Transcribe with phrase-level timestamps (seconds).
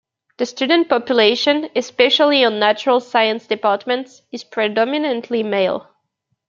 [0.37, 5.91] The student population, especially on natural science departments, is predominantly male.